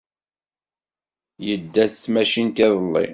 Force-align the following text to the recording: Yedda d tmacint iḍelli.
Yedda 1.45 1.85
d 1.91 1.93
tmacint 1.95 2.57
iḍelli. 2.67 3.05